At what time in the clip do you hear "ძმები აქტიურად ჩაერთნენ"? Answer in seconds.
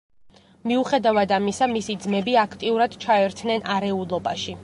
2.05-3.69